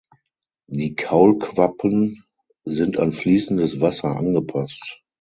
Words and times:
Die 0.65 0.95
Kaulquappen 0.95 2.23
sind 2.65 2.97
an 2.97 3.11
fließendes 3.11 3.81
Wasser 3.81 4.17
angepasst. 4.17 5.03